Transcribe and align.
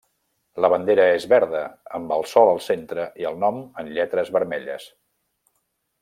La 0.63 0.69
bandera 0.73 1.03
és 1.17 1.25
verda 1.33 1.59
amb 1.99 2.13
el 2.15 2.25
sol 2.33 2.51
al 2.55 2.61
centre 2.69 3.05
i 3.25 3.31
el 3.33 3.37
nom 3.47 3.59
en 3.83 3.91
lletres 3.99 4.33
vermelles. 4.39 4.89